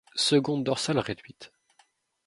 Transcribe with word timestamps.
Seconde 0.15 0.63
dorsale 0.63 0.97
réduite. 0.97 1.53